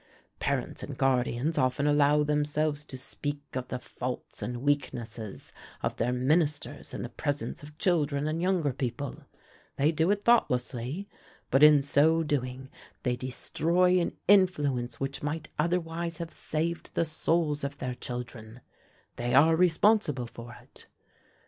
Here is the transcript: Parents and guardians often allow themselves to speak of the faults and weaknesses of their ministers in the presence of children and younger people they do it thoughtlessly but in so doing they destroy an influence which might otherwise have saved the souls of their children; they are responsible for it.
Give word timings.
Parents 0.39 0.81
and 0.81 0.97
guardians 0.97 1.59
often 1.59 1.85
allow 1.85 2.23
themselves 2.23 2.83
to 2.85 2.97
speak 2.97 3.39
of 3.53 3.67
the 3.67 3.77
faults 3.77 4.41
and 4.41 4.63
weaknesses 4.63 5.53
of 5.83 5.95
their 5.97 6.11
ministers 6.11 6.95
in 6.95 7.03
the 7.03 7.09
presence 7.09 7.61
of 7.61 7.77
children 7.77 8.27
and 8.27 8.41
younger 8.41 8.73
people 8.73 9.27
they 9.75 9.91
do 9.91 10.09
it 10.09 10.23
thoughtlessly 10.23 11.07
but 11.51 11.61
in 11.61 11.83
so 11.83 12.23
doing 12.23 12.69
they 13.03 13.15
destroy 13.15 13.99
an 13.99 14.17
influence 14.27 14.99
which 14.99 15.21
might 15.21 15.49
otherwise 15.59 16.17
have 16.17 16.33
saved 16.33 16.95
the 16.95 17.05
souls 17.05 17.63
of 17.63 17.77
their 17.77 17.93
children; 17.93 18.61
they 19.17 19.35
are 19.35 19.55
responsible 19.55 20.25
for 20.25 20.57
it. 20.63 20.87